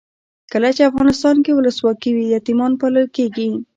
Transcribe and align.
کله 0.51 0.69
چې 0.75 0.87
افغانستان 0.91 1.35
کې 1.45 1.51
ولسواکي 1.53 2.11
وي 2.13 2.25
یتیمان 2.35 2.71
پالل 2.81 3.07
کیږي. 3.15 3.49